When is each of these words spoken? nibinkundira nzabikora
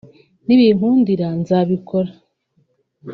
nibinkundira 0.45 1.27
nzabikora 1.41 2.11